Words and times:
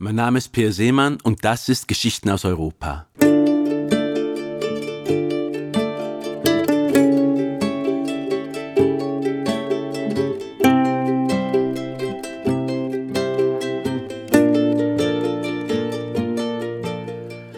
Mein 0.00 0.14
Name 0.14 0.38
ist 0.38 0.52
Peer 0.52 0.72
Seemann 0.72 1.18
und 1.24 1.44
das 1.44 1.68
ist 1.68 1.88
Geschichten 1.88 2.30
aus 2.30 2.44
Europa. 2.44 3.08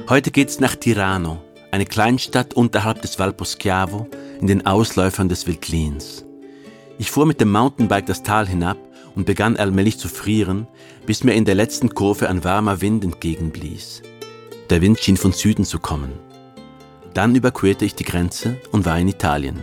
Heute 0.08 0.30
geht's 0.30 0.60
nach 0.60 0.76
Tirano, 0.76 1.42
eine 1.70 1.84
Kleinstadt 1.84 2.54
unterhalb 2.54 3.02
des 3.02 3.18
Val 3.18 3.34
Poschiavo 3.34 4.08
in 4.40 4.46
den 4.46 4.64
Ausläufern 4.64 5.28
des 5.28 5.46
Veltlins. 5.46 6.24
Ich 6.96 7.10
fuhr 7.10 7.26
mit 7.26 7.38
dem 7.42 7.52
Mountainbike 7.52 8.06
das 8.06 8.22
Tal 8.22 8.48
hinab 8.48 8.78
und 9.20 9.26
begann 9.26 9.58
allmählich 9.58 9.98
zu 9.98 10.08
frieren, 10.08 10.66
bis 11.04 11.24
mir 11.24 11.34
in 11.34 11.44
der 11.44 11.54
letzten 11.54 11.90
Kurve 11.90 12.30
ein 12.30 12.42
warmer 12.42 12.80
Wind 12.80 13.04
entgegenblies. 13.04 14.00
Der 14.70 14.80
Wind 14.80 14.98
schien 14.98 15.18
von 15.18 15.32
Süden 15.32 15.66
zu 15.66 15.78
kommen. 15.78 16.12
Dann 17.12 17.34
überquerte 17.34 17.84
ich 17.84 17.94
die 17.94 18.04
Grenze 18.04 18.56
und 18.72 18.86
war 18.86 18.98
in 18.98 19.08
Italien. 19.08 19.60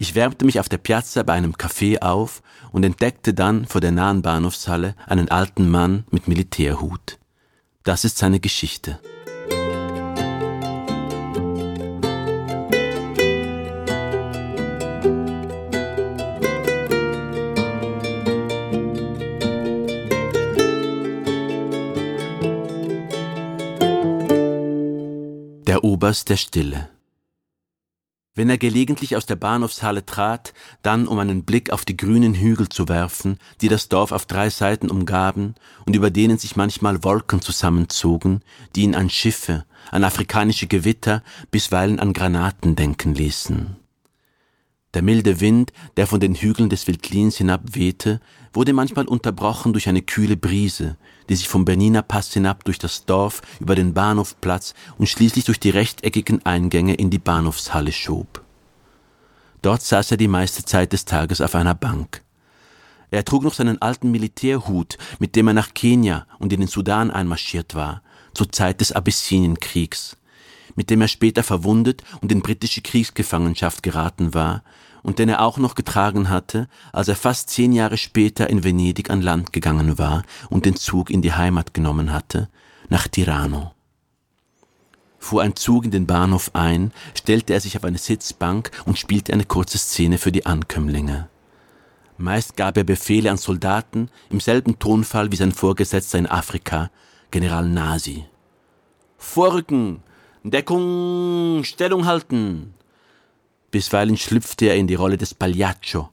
Ich 0.00 0.16
wärmte 0.16 0.44
mich 0.44 0.58
auf 0.58 0.68
der 0.68 0.78
Piazza 0.78 1.22
bei 1.22 1.34
einem 1.34 1.52
Café 1.52 2.02
auf 2.02 2.42
und 2.72 2.82
entdeckte 2.82 3.32
dann 3.32 3.64
vor 3.64 3.80
der 3.80 3.92
nahen 3.92 4.22
Bahnhofshalle 4.22 4.96
einen 5.06 5.28
alten 5.28 5.70
Mann 5.70 6.02
mit 6.10 6.26
Militärhut. 6.26 7.20
Das 7.84 8.04
ist 8.04 8.18
seine 8.18 8.40
Geschichte. 8.40 8.98
Oberst 25.84 26.30
der 26.30 26.38
Stille. 26.38 26.88
Wenn 28.34 28.48
er 28.48 28.56
gelegentlich 28.56 29.16
aus 29.16 29.26
der 29.26 29.36
Bahnhofshalle 29.36 30.06
trat, 30.06 30.54
dann 30.80 31.06
um 31.06 31.18
einen 31.18 31.44
Blick 31.44 31.68
auf 31.68 31.84
die 31.84 31.94
grünen 31.94 32.32
Hügel 32.32 32.70
zu 32.70 32.88
werfen, 32.88 33.36
die 33.60 33.68
das 33.68 33.90
Dorf 33.90 34.10
auf 34.10 34.24
drei 34.24 34.48
Seiten 34.48 34.90
umgaben 34.90 35.56
und 35.84 35.94
über 35.94 36.10
denen 36.10 36.38
sich 36.38 36.56
manchmal 36.56 37.04
Wolken 37.04 37.42
zusammenzogen, 37.42 38.40
die 38.74 38.84
ihn 38.84 38.94
an 38.94 39.10
Schiffe, 39.10 39.66
an 39.90 40.04
afrikanische 40.04 40.68
Gewitter, 40.68 41.22
bisweilen 41.50 42.00
an 42.00 42.14
Granaten 42.14 42.76
denken 42.76 43.14
ließen. 43.14 43.76
Der 44.94 45.02
milde 45.02 45.40
Wind, 45.40 45.72
der 45.96 46.06
von 46.06 46.20
den 46.20 46.36
Hügeln 46.36 46.70
des 46.70 46.86
Veltlins 46.86 47.36
hinab 47.36 47.62
wehte, 47.72 48.20
wurde 48.52 48.72
manchmal 48.72 49.08
unterbrochen 49.08 49.72
durch 49.72 49.88
eine 49.88 50.02
kühle 50.02 50.36
Brise, 50.36 50.96
die 51.28 51.34
sich 51.34 51.48
vom 51.48 51.64
Berniner 51.64 52.02
Pass 52.02 52.32
hinab 52.32 52.64
durch 52.64 52.78
das 52.78 53.04
Dorf 53.04 53.42
über 53.58 53.74
den 53.74 53.92
Bahnhofplatz 53.92 54.72
und 54.96 55.08
schließlich 55.08 55.44
durch 55.44 55.58
die 55.58 55.70
rechteckigen 55.70 56.46
Eingänge 56.46 56.94
in 56.94 57.10
die 57.10 57.18
Bahnhofshalle 57.18 57.90
schob. 57.90 58.44
Dort 59.62 59.82
saß 59.82 60.12
er 60.12 60.16
die 60.16 60.28
meiste 60.28 60.64
Zeit 60.64 60.92
des 60.92 61.04
Tages 61.04 61.40
auf 61.40 61.56
einer 61.56 61.74
Bank. 61.74 62.22
Er 63.10 63.24
trug 63.24 63.42
noch 63.42 63.54
seinen 63.54 63.82
alten 63.82 64.12
Militärhut, 64.12 64.96
mit 65.18 65.34
dem 65.34 65.48
er 65.48 65.54
nach 65.54 65.74
Kenia 65.74 66.26
und 66.38 66.52
in 66.52 66.60
den 66.60 66.68
Sudan 66.68 67.10
einmarschiert 67.10 67.74
war, 67.74 68.02
zur 68.32 68.52
Zeit 68.52 68.80
des 68.80 68.92
Abessinienkriegs, 68.92 70.16
mit 70.76 70.90
dem 70.90 71.00
er 71.00 71.08
später 71.08 71.42
verwundet 71.42 72.04
und 72.20 72.30
in 72.30 72.42
britische 72.42 72.82
Kriegsgefangenschaft 72.82 73.82
geraten 73.82 74.34
war 74.34 74.62
und 75.04 75.20
den 75.20 75.28
er 75.28 75.42
auch 75.42 75.58
noch 75.58 75.76
getragen 75.76 76.30
hatte, 76.30 76.66
als 76.92 77.06
er 77.06 77.14
fast 77.14 77.50
zehn 77.50 77.72
Jahre 77.72 77.96
später 77.96 78.50
in 78.50 78.64
Venedig 78.64 79.10
an 79.10 79.22
Land 79.22 79.52
gegangen 79.52 79.98
war 79.98 80.24
und 80.50 80.64
den 80.64 80.74
Zug 80.74 81.10
in 81.10 81.22
die 81.22 81.34
Heimat 81.34 81.74
genommen 81.74 82.12
hatte, 82.12 82.48
nach 82.88 83.06
Tirano. 83.06 83.72
Fuhr 85.18 85.42
ein 85.42 85.56
Zug 85.56 85.84
in 85.84 85.90
den 85.90 86.06
Bahnhof 86.06 86.50
ein, 86.54 86.90
stellte 87.14 87.52
er 87.52 87.60
sich 87.60 87.76
auf 87.76 87.84
eine 87.84 87.98
Sitzbank 87.98 88.70
und 88.86 88.98
spielte 88.98 89.32
eine 89.32 89.44
kurze 89.44 89.78
Szene 89.78 90.18
für 90.18 90.32
die 90.32 90.46
Ankömmlinge. 90.46 91.28
Meist 92.16 92.56
gab 92.56 92.76
er 92.76 92.84
Befehle 92.84 93.30
an 93.30 93.36
Soldaten 93.36 94.08
im 94.30 94.40
selben 94.40 94.78
Tonfall 94.78 95.32
wie 95.32 95.36
sein 95.36 95.52
Vorgesetzter 95.52 96.18
in 96.18 96.26
Afrika, 96.26 96.90
General 97.30 97.66
Nasi. 97.66 98.24
Vorrücken! 99.18 100.02
Deckung! 100.44 101.62
Stellung 101.64 102.06
halten! 102.06 102.74
Bisweilen 103.74 104.16
schlüpfte 104.16 104.66
er 104.66 104.76
in 104.76 104.86
die 104.86 104.94
Rolle 104.94 105.18
des 105.18 105.34
Pagliaccio, 105.34 106.08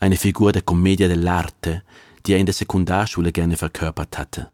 eine 0.00 0.16
Figur 0.16 0.50
der 0.50 0.62
Commedia 0.62 1.06
dell'arte, 1.06 1.82
die 2.26 2.32
er 2.32 2.40
in 2.40 2.46
der 2.46 2.56
Sekundarschule 2.56 3.30
gerne 3.30 3.56
verkörpert 3.56 4.18
hatte. 4.18 4.50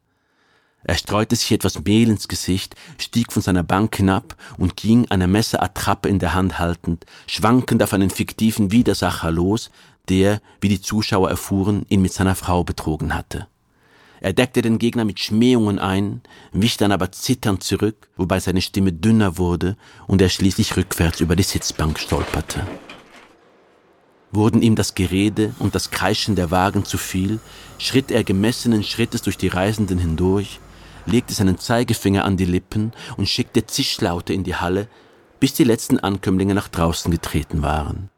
Er 0.85 0.95
streute 0.97 1.37
sich 1.37 1.53
etwas 1.53 1.83
Mehl 1.83 2.11
ins 2.11 2.29
Gesicht, 2.29 2.77
stieg 2.99 3.33
von 3.33 3.41
seiner 3.41 3.63
Bank 3.63 3.97
hinab 3.97 4.37
und 4.59 4.77
ging, 4.77 5.07
eine 5.09 5.27
Messerattrappe 5.27 6.11
in 6.11 6.19
der 6.19 6.35
Hand 6.35 6.59
haltend, 6.59 7.07
schwankend 7.27 7.83
auf 7.83 7.95
einen 7.95 8.11
fiktiven 8.11 8.71
Widersacher 8.71 9.31
los, 9.31 9.71
der, 10.11 10.43
wie 10.61 10.69
die 10.69 10.83
Zuschauer 10.83 11.31
erfuhren, 11.31 11.87
ihn 11.89 12.03
mit 12.03 12.13
seiner 12.13 12.35
Frau 12.35 12.63
betrogen 12.63 13.15
hatte. 13.15 13.47
Er 14.21 14.35
deckte 14.35 14.61
den 14.61 14.79
Gegner 14.79 15.07
mit 15.07 15.19
Schmähungen 15.19 15.79
ein, 15.79 16.21
wich 16.53 16.77
dann 16.77 16.93
aber 16.93 17.11
zitternd 17.11 17.63
zurück, 17.63 18.09
wobei 18.17 18.39
seine 18.39 18.61
Stimme 18.61 18.93
dünner 18.93 19.39
wurde 19.39 19.77
und 20.07 20.21
er 20.21 20.29
schließlich 20.29 20.77
rückwärts 20.77 21.21
über 21.21 21.37
die 21.37 21.43
Sitzbank 21.43 21.99
stolperte. 21.99 22.67
Wurden 24.31 24.61
ihm 24.63 24.77
das 24.77 24.95
Gerede 24.95 25.55
und 25.59 25.75
das 25.75 25.91
Kreischen 25.91 26.37
der 26.37 26.51
Wagen 26.51 26.85
zu 26.85 26.99
viel, 26.99 27.41
schritt 27.79 28.11
er 28.11 28.23
gemessenen 28.23 28.85
Schrittes 28.85 29.23
durch 29.23 29.39
die 29.39 29.49
Reisenden 29.49 29.99
hindurch, 29.99 30.61
legte 31.07 31.33
seinen 31.33 31.59
Zeigefinger 31.59 32.25
an 32.25 32.37
die 32.37 32.45
Lippen 32.45 32.93
und 33.17 33.29
schickte 33.29 33.67
Zischlaute 33.67 34.35
in 34.35 34.45
die 34.45 34.55
Halle, 34.55 34.87
bis 35.41 35.55
die 35.55 35.65
letzten 35.65 35.99
Ankömmlinge 35.99 36.55
nach 36.55 36.69
draußen 36.69 37.11
getreten 37.11 37.63
waren. 37.63 38.11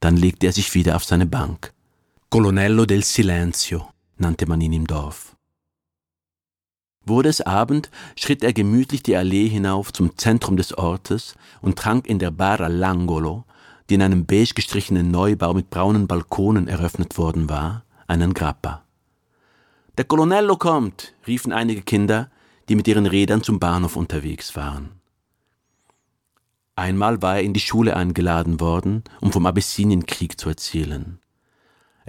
Dann 0.00 0.16
legte 0.16 0.46
er 0.46 0.52
sich 0.52 0.74
wieder 0.74 0.96
auf 0.96 1.04
seine 1.04 1.26
Bank. 1.26 1.74
Colonello 2.30 2.86
del 2.86 3.04
Silenzio 3.04 3.90
nannte 4.20 4.46
man 4.46 4.60
ihn 4.60 4.72
im 4.72 4.86
Dorf. 4.86 5.36
Wurde 7.04 7.28
es 7.28 7.40
Abend, 7.40 7.90
schritt 8.14 8.44
er 8.44 8.52
gemütlich 8.52 9.02
die 9.02 9.16
Allee 9.16 9.48
hinauf 9.48 9.92
zum 9.92 10.16
Zentrum 10.18 10.56
des 10.56 10.76
Ortes 10.76 11.34
und 11.62 11.78
trank 11.78 12.06
in 12.06 12.18
der 12.18 12.30
Bar 12.30 12.60
all'Angolo, 12.60 13.44
die 13.88 13.94
in 13.94 14.02
einem 14.02 14.26
beige 14.26 14.54
gestrichenen 14.54 15.10
Neubau 15.10 15.54
mit 15.54 15.70
braunen 15.70 16.06
Balkonen 16.06 16.68
eröffnet 16.68 17.18
worden 17.18 17.48
war, 17.48 17.84
einen 18.06 18.34
Grappa. 18.34 18.82
Der 19.98 20.04
Colonello 20.04 20.56
kommt, 20.56 21.14
riefen 21.26 21.52
einige 21.52 21.82
Kinder, 21.82 22.30
die 22.68 22.76
mit 22.76 22.86
ihren 22.86 23.06
Rädern 23.06 23.42
zum 23.42 23.58
Bahnhof 23.58 23.96
unterwegs 23.96 24.54
waren. 24.54 25.00
Einmal 26.76 27.20
war 27.20 27.36
er 27.36 27.42
in 27.42 27.52
die 27.52 27.60
Schule 27.60 27.96
eingeladen 27.96 28.60
worden, 28.60 29.02
um 29.20 29.32
vom 29.32 29.44
Abessinienkrieg 29.44 30.38
zu 30.38 30.48
erzählen. 30.48 31.18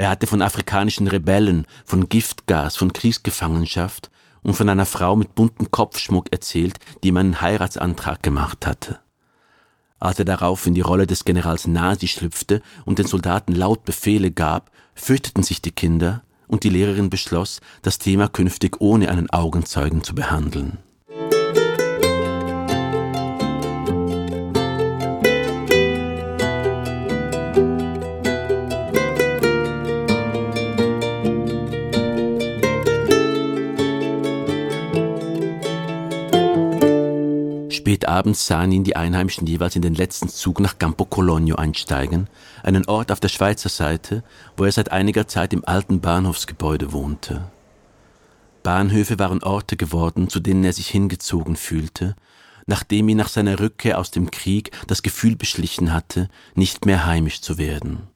Er 0.02 0.10
hatte 0.10 0.26
von 0.26 0.42
afrikanischen 0.42 1.06
Rebellen, 1.06 1.68
von 1.86 2.10
Giftgas, 2.10 2.76
von 2.76 2.92
Kriegsgefangenschaft 2.92 4.10
und 4.42 4.56
von 4.56 4.68
einer 4.68 4.88
Frau 4.88 5.16
mit 5.16 5.36
buntem 5.36 5.70
Kopfschmuck 5.70 6.32
erzählt, 6.32 6.80
die 7.04 7.10
ihm 7.10 7.18
einen 7.18 7.40
Heiratsantrag 7.40 8.24
gemacht 8.24 8.66
hatte. 8.66 8.98
Als 10.00 10.18
er 10.18 10.26
darauf 10.26 10.66
in 10.66 10.74
die 10.74 10.82
Rolle 10.82 11.06
des 11.06 11.24
Generals 11.24 11.68
Nasi 11.68 12.08
schlüpfte 12.08 12.64
und 12.84 12.98
den 12.98 13.06
Soldaten 13.06 13.54
laut 13.54 13.86
Befehle 13.86 14.32
gab, 14.32 14.72
fürchteten 14.96 15.44
sich 15.44 15.62
die 15.62 15.70
Kinder, 15.70 16.24
und 16.48 16.64
die 16.64 16.70
Lehrerin 16.70 17.12
beschloss, 17.12 17.62
das 17.84 18.00
Thema 18.00 18.28
künftig 18.28 18.82
ohne 18.82 19.08
einen 19.08 19.30
Augenzeugen 19.30 20.04
zu 20.04 20.16
behandeln. 20.16 20.80
Spät 38.02 38.10
abends 38.10 38.48
sahen 38.48 38.72
ihn 38.72 38.84
die 38.84 38.96
Einheimischen 38.96 39.46
jeweils 39.46 39.76
in 39.76 39.84
den 39.84 39.94
letzten 39.94 40.28
Zug 40.28 40.60
nach 40.60 40.80
Campo 40.80 41.06
Cologno 41.06 41.56
einsteigen, 41.58 42.28
einen 42.64 42.88
Ort 42.88 43.12
auf 43.12 43.20
der 43.20 43.28
Schweizer 43.28 43.70
Seite, 43.70 44.24
wo 44.58 44.64
er 44.64 44.72
seit 44.72 44.92
einiger 44.92 45.28
Zeit 45.28 45.54
im 45.54 45.64
alten 45.66 46.02
Bahnhofsgebäude 46.02 46.94
wohnte. 46.94 47.52
Bahnhöfe 48.64 49.20
waren 49.20 49.44
Orte 49.44 49.78
geworden, 49.78 50.30
zu 50.30 50.40
denen 50.40 50.64
er 50.64 50.74
sich 50.74 50.88
hingezogen 50.88 51.56
fühlte, 51.56 52.16
nachdem 52.66 53.08
ihn 53.08 53.18
nach 53.18 53.30
seiner 53.30 53.60
Rückkehr 53.60 54.00
aus 54.00 54.10
dem 54.10 54.32
Krieg 54.32 54.72
das 54.88 55.04
Gefühl 55.04 55.36
beschlichen 55.36 55.94
hatte, 55.94 56.28
nicht 56.56 56.88
mehr 56.88 57.06
heimisch 57.06 57.42
zu 57.42 57.60
werden. 57.60 58.08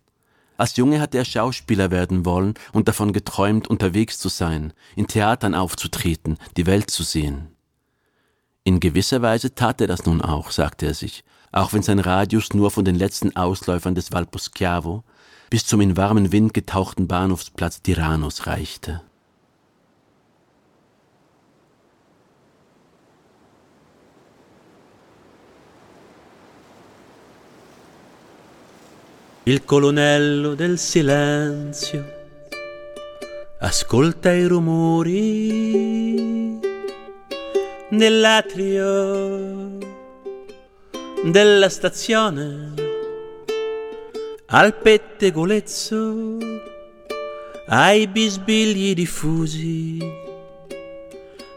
Als 0.58 0.78
Junge 0.78 1.00
hatte 1.00 1.20
er 1.20 1.26
Schauspieler 1.26 1.92
werden 1.92 2.26
wollen 2.26 2.56
und 2.74 2.88
davon 2.88 3.14
geträumt, 3.14 3.68
unterwegs 3.68 4.18
zu 4.18 4.30
sein, 4.30 4.74
in 4.96 5.06
Theatern 5.06 5.54
aufzutreten, 5.54 6.40
die 6.58 6.66
Welt 6.66 6.90
zu 6.90 7.04
sehen. 7.04 7.55
In 8.68 8.80
gewisser 8.80 9.22
Weise 9.22 9.54
tat 9.54 9.80
er 9.80 9.86
das 9.86 10.08
nun 10.08 10.24
auch, 10.24 10.50
sagte 10.50 10.88
er 10.88 10.96
sich, 10.96 11.24
auch 11.52 11.72
wenn 11.74 11.84
sein 11.84 12.00
Radius 12.00 12.56
nur 12.56 12.72
von 12.72 12.84
den 12.84 12.96
letzten 12.96 13.36
Ausläufern 13.36 13.94
des 13.94 14.12
Valposchiavo 14.12 15.04
bis 15.52 15.68
zum 15.68 15.82
in 15.82 15.96
warmen 15.96 16.32
Wind 16.32 16.56
getauchten 16.56 17.08
Bahnhofsplatz 17.08 17.84
Tiranos 17.84 18.48
reichte. 18.48 19.02
Il 29.48 29.60
colonnello 29.60 30.56
del 30.56 30.80
silenzio 30.80 32.04
ascolta 33.60 34.34
i 34.34 34.46
rumori 34.48 35.86
nell'atrio 37.90 39.78
della 41.24 41.70
stazione 41.70 42.74
al 44.48 44.76
pettegolezzo 44.76 46.38
ai 47.68 48.08
bisbigli 48.08 48.96
diffusi 48.96 50.00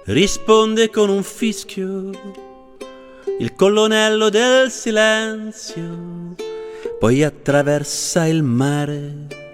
risponde 0.04 0.90
con 0.90 1.08
un 1.08 1.22
fischio 1.22 2.10
il 3.38 3.54
colonnello 3.54 4.28
del 4.28 4.70
silenzio 4.70 6.34
poi 6.98 7.22
attraversa 7.22 8.26
il 8.26 8.42
mare 8.42 9.47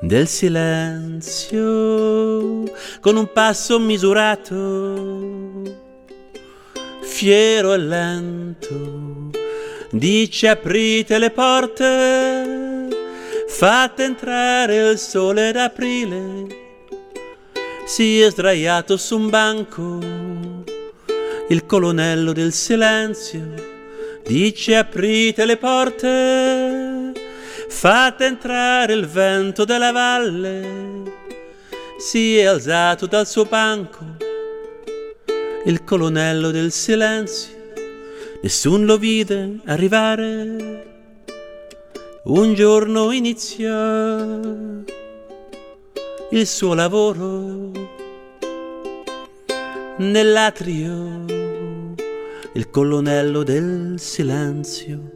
del 0.00 0.28
silenzio 0.28 1.54
con 3.00 3.16
un 3.16 3.32
passo 3.32 3.78
misurato, 3.78 5.62
fiero 7.02 7.72
e 7.72 7.78
lento, 7.78 9.30
dice 9.90 10.48
aprite 10.48 11.18
le 11.18 11.30
porte, 11.30 12.88
fate 13.48 14.04
entrare 14.04 14.90
il 14.90 14.98
sole 14.98 15.52
d'aprile, 15.52 16.46
si 17.86 18.20
è 18.20 18.30
sdraiato 18.30 18.96
su 18.96 19.16
un 19.16 19.30
banco, 19.30 19.98
il 21.48 21.64
colonnello 21.64 22.32
del 22.32 22.52
silenzio 22.52 23.74
dice 24.26 24.74
aprite 24.76 25.44
le 25.44 25.56
porte, 25.56 26.85
fate 27.68 28.24
entrare 28.24 28.92
il 28.92 29.06
vento 29.06 29.64
della 29.64 29.92
valle. 29.92 31.02
Si 31.98 32.38
è 32.38 32.44
alzato 32.44 33.06
dal 33.06 33.26
suo 33.26 33.44
banco 33.44 34.04
il 35.64 35.82
colonnello 35.82 36.50
del 36.50 36.70
silenzio, 36.70 37.72
nessun 38.42 38.84
lo 38.84 38.98
vide 38.98 39.58
arrivare. 39.64 40.84
Un 42.24 42.54
giorno 42.54 43.10
iniziò 43.12 44.28
il 46.30 46.46
suo 46.46 46.74
lavoro 46.74 47.70
nell'atrio 49.98 51.24
il 52.52 52.70
colonnello 52.70 53.42
del 53.42 53.94
silenzio. 53.98 55.15